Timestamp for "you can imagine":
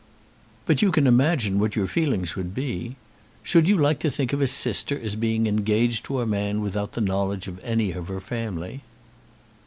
0.81-1.59